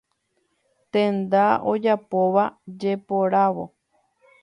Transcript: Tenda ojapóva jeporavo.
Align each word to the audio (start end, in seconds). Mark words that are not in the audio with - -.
Tenda 0.91 1.43
ojapóva 1.73 2.43
jeporavo. 2.81 3.65